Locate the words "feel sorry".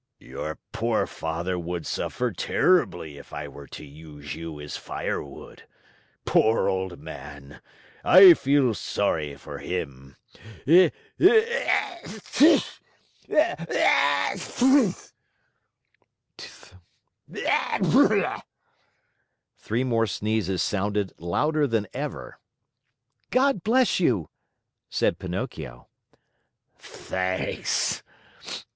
8.33-9.35